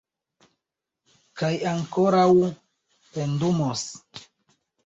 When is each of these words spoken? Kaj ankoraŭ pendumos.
Kaj 1.41 1.51
ankoraŭ 1.73 2.25
pendumos. 3.13 3.85